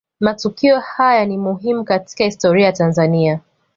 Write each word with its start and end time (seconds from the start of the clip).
Matukio 0.19 0.79
haya 0.79 1.25
ni 1.25 1.37
muhimu 1.37 1.83
katika 1.83 2.23
historia 2.23 2.65
ya 2.65 2.71
Tanzania 2.73 3.39